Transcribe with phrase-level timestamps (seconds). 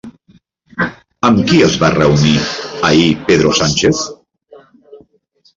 [1.27, 2.33] Amb qui es va reunir
[2.89, 4.03] ahir Pedro Sánchez?